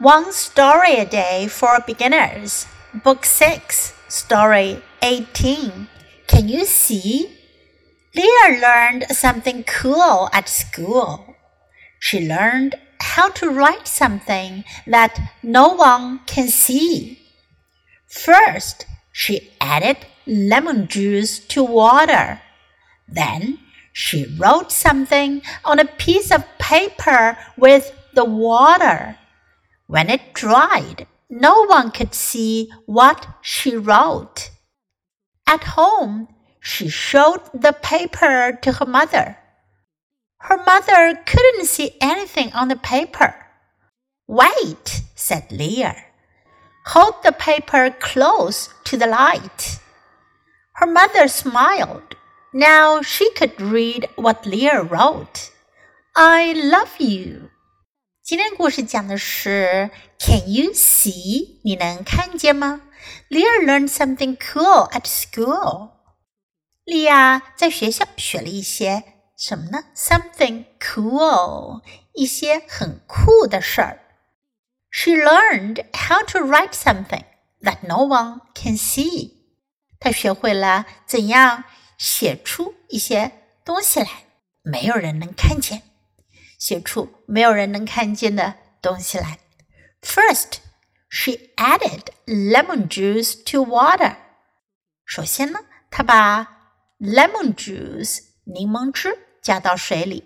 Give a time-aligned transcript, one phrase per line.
[0.00, 5.88] One Story a Day for Beginners, Book 6, Story 18.
[6.28, 7.36] Can you see?
[8.14, 11.34] Leah learned something cool at school.
[11.98, 17.18] She learned how to write something that no one can see.
[18.06, 19.96] First, she added
[20.28, 22.40] lemon juice to water.
[23.08, 23.58] Then,
[23.92, 29.18] she wrote something on a piece of paper with the water.
[29.88, 34.50] When it dried, no one could see what she wrote.
[35.46, 36.28] At home,
[36.60, 39.38] she showed the paper to her mother.
[40.40, 43.34] Her mother couldn't see anything on the paper.
[44.26, 45.96] Wait, said Leah.
[46.88, 49.80] Hold the paper close to the light.
[50.74, 52.14] Her mother smiled.
[52.52, 55.50] Now she could read what Leah wrote.
[56.14, 57.48] I love you.
[58.27, 61.59] 今天故事讲的是 Can you see？
[61.63, 62.81] 你能看见吗？
[63.29, 65.91] Leah learned something cool at school。
[66.85, 69.03] 莉亚在学校学了一些
[69.37, 69.83] 什么呢？
[69.93, 71.81] Something cool，
[72.13, 73.99] 一些很酷的事儿。
[74.89, 77.25] She learned how to write something
[77.61, 79.33] that no one can see。
[79.99, 81.65] 她学会了怎样
[81.97, 83.33] 写出一些
[83.65, 84.07] 东西来，
[84.61, 85.83] 没有人能看见。
[86.57, 89.39] 写出没有人能看见的东西来。
[90.01, 90.57] First,
[91.09, 94.15] she added lemon juice to water.
[95.05, 95.59] 首先呢，
[95.91, 96.47] 她把
[96.99, 100.23] lemon juice 柠檬汁加到水里。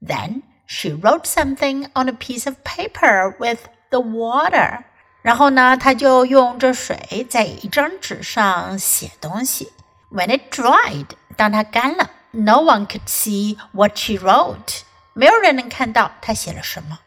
[0.00, 4.84] Then she wrote something on a piece of paper with the water.
[5.22, 9.70] 然后呢，她就用这水在一张纸上写东西。
[10.10, 14.82] When it dried，当它干了，no one could see what she wrote.
[15.15, 16.99] 没有人能看到她写了什么。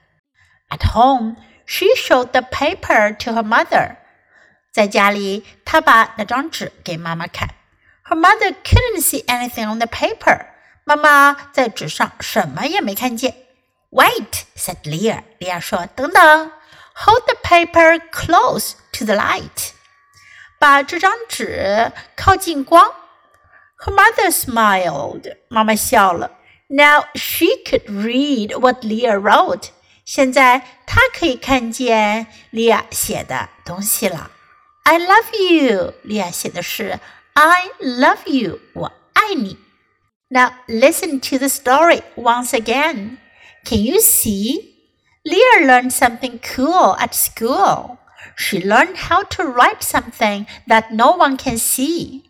[0.70, 3.96] At home, she showed the paper to her mother.
[4.72, 7.50] 在家里，她把那张纸给妈妈看。
[8.04, 10.46] Her mother couldn't see anything on the paper.
[10.84, 13.34] 妈妈在纸上什么也没看见。
[13.90, 15.22] Wait, said Leah.
[15.38, 16.52] 莉亚说：“等等
[16.94, 19.72] ，hold the paper close to the light.
[20.58, 22.90] 把这张纸靠近光。
[23.84, 25.36] ”Her mother smiled.
[25.48, 26.37] 妈妈笑了。
[26.67, 29.69] now she could read what Leah wrote.
[30.05, 34.31] 现在她可以看见莉亚写的东西了。
[34.83, 36.99] I love you，莉亚写的是
[37.33, 39.57] I love you，我爱你。
[40.29, 43.17] Now listen to the story once again.
[43.65, 44.73] Can you see?
[45.23, 47.97] Leah learned something cool at school.
[48.35, 52.23] She learned how to write something that no one can see.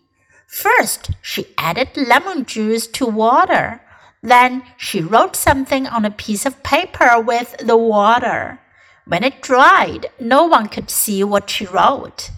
[0.48, 3.82] First, she added lemon juice to water.
[4.23, 8.61] Then she wrote something on a piece of paper with the water.
[9.07, 12.31] When it dried, no one could see what she wrote.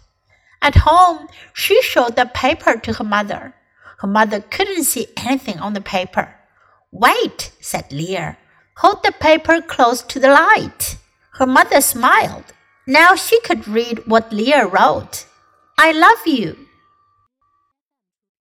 [0.63, 3.55] At home, she showed the paper to her mother.
[3.99, 6.37] Her mother couldn't see anything on the paper.
[6.93, 8.37] Wait, said Leah.
[8.77, 10.97] Hold the paper close to the light.
[11.35, 12.53] Her mother smiled.
[12.87, 15.27] Now she could read what Leah wrote.
[15.79, 16.67] I love you.